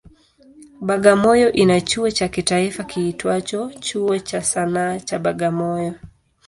Bagamoyo 0.81 1.51
ina 1.51 1.81
chuo 1.81 2.11
cha 2.11 2.27
kitaifa 2.27 2.83
kiitwacho 2.83 3.71
Chuo 3.79 4.19
cha 4.19 4.41
Sanaa 4.43 4.99
cha 4.99 5.19
Bagamoyo. 5.19 5.93